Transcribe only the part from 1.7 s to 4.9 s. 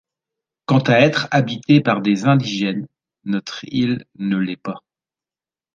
par des indigènes, notre île ne l’est pas!